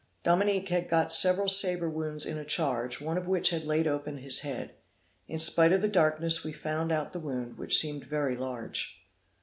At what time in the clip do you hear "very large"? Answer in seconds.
8.05-8.99